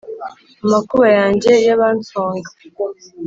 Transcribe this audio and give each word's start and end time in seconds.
Amakuba 0.65 1.05
yanjye 1.17 1.51
y'abansonga 1.67 2.49